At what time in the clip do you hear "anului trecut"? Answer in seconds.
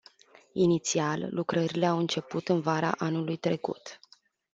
2.97-3.99